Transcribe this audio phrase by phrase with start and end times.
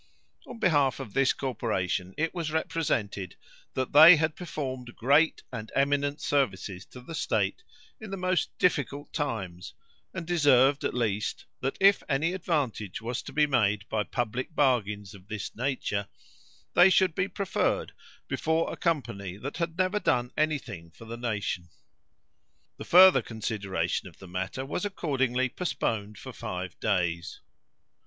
[0.47, 3.35] On behalf of this corporation it was represented,
[3.75, 7.61] that they had performed great and eminent services to the state
[7.99, 9.75] in the most difficult times,
[10.11, 15.13] and deserved, at least, that if any advantage was to be made by public bargains
[15.13, 16.07] of this nature,
[16.73, 17.91] they should be preferred
[18.27, 21.69] before a company that had never done any thing for the nation.
[22.77, 27.39] The further consideration of the matter was accordingly postponed for five days.